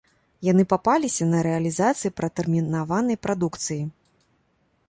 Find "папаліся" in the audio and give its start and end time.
0.73-1.27